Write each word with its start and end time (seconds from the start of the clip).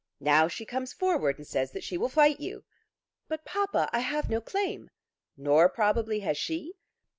Now 0.19 0.47
she 0.47 0.65
comes 0.65 0.93
forward 0.93 1.37
and 1.37 1.45
says 1.45 1.73
that 1.73 1.83
she 1.83 1.95
will 1.95 2.09
fight 2.09 2.39
you." 2.39 2.63
"But, 3.27 3.45
papa, 3.45 3.87
I 3.93 3.99
have 3.99 4.31
no 4.31 4.41
claim." 4.41 4.89
"Nor 5.37 5.69
probably 5.69 6.21
has 6.21 6.39
she?" 6.39 6.73